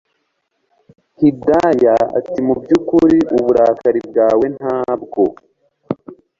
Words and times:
Hidaya 1.17 1.95
atimubyukuri 2.17 3.17
uburakari 3.37 3.99
bwawe 4.07 4.45
ntabwo 4.57 5.21